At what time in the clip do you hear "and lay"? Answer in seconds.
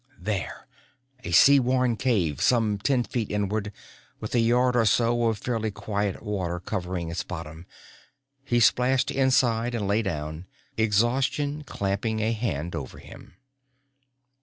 9.75-10.01